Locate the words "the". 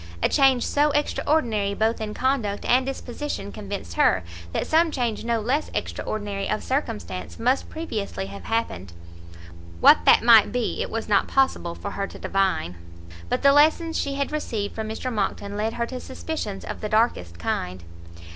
13.43-13.53, 16.81-16.89